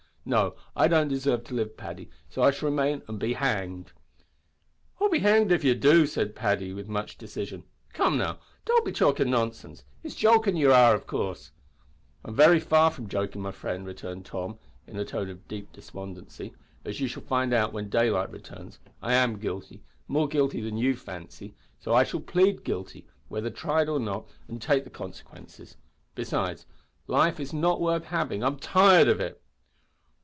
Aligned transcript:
"No; 0.23 0.53
I 0.75 0.87
don't 0.87 1.07
deserve 1.07 1.45
to 1.45 1.55
live, 1.55 1.75
Paddy, 1.77 2.07
so 2.29 2.43
I 2.43 2.51
shall 2.51 2.69
remain 2.69 3.01
and 3.07 3.17
be 3.17 3.33
hanged." 3.33 3.91
"I'll 4.99 5.09
be 5.09 5.17
hanged 5.19 5.51
if 5.51 5.63
ye 5.63 5.73
do," 5.73 6.05
said 6.05 6.35
Paddy, 6.35 6.73
with 6.73 6.87
much 6.87 7.17
decision. 7.17 7.63
"Come, 7.91 8.19
now, 8.19 8.37
don't 8.63 8.85
be 8.85 8.91
talkin' 8.91 9.31
nonsense. 9.31 9.83
It's 10.03 10.13
jokin' 10.13 10.55
ye 10.55 10.65
are, 10.65 10.93
av 10.93 11.07
coorse." 11.07 11.49
"I'm 12.23 12.35
very 12.35 12.59
far 12.59 12.91
from 12.91 13.09
joking, 13.09 13.41
my 13.41 13.51
friend," 13.51 13.83
returned 13.83 14.27
Tom, 14.27 14.59
in 14.85 14.95
a 14.97 15.05
tone 15.05 15.27
of 15.27 15.47
deep 15.47 15.71
despondency, 15.73 16.53
"as 16.85 17.01
you 17.01 17.07
shall 17.07 17.23
find 17.23 17.51
when 17.73 17.89
daylight 17.89 18.29
returns. 18.29 18.77
I 19.01 19.15
am 19.15 19.39
guilty 19.39 19.81
more 20.07 20.27
guilty 20.27 20.61
than 20.61 20.77
you 20.77 20.95
fancy 20.95 21.55
so 21.79 21.95
I 21.95 22.03
shall 22.03 22.19
plead 22.21 22.63
guilty, 22.63 23.07
whether 23.27 23.49
tried 23.49 23.89
or 23.89 23.99
not, 23.99 24.29
and 24.47 24.61
take 24.61 24.83
the 24.83 24.91
consequences. 24.91 25.77
Besides, 26.13 26.67
life 27.07 27.39
is 27.39 27.53
not 27.53 27.81
worth 27.81 28.03
having. 28.05 28.43
I'm 28.43 28.57
tired 28.59 29.07
of 29.07 29.19
it!" 29.19 29.39